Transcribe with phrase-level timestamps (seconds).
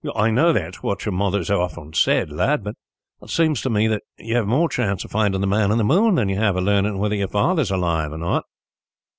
[0.15, 2.73] "I know that is what your mother has often said, lad, but
[3.21, 5.83] it seems to me that you have more chance of finding the man in the
[5.83, 8.45] moon than you have of learning whether your father is alive, or not."